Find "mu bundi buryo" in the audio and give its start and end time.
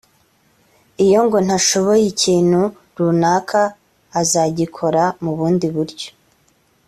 5.23-6.09